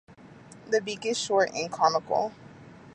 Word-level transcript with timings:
The 0.71 0.81
beak 0.81 1.05
is 1.05 1.19
short 1.19 1.51
and 1.53 1.71
conical. 1.71 2.31